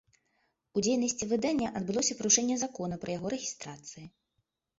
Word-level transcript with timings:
У 0.77 0.81
дзейнасці 0.87 1.27
выдання 1.33 1.67
адбылося 1.81 2.17
парушэнне 2.23 2.57
закона 2.63 2.99
пры 3.05 3.09
яго 3.19 3.27
рэгістрацыі. 3.37 4.05